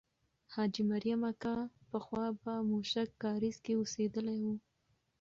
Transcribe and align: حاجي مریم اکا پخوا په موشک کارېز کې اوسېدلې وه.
حاجي 0.53 0.83
مریم 0.91 1.21
اکا 1.31 1.55
پخوا 1.91 2.25
په 2.41 2.53
موشک 2.69 3.09
کارېز 3.23 3.57
کې 3.65 3.73
اوسېدلې 3.79 4.37
وه. 4.43 4.55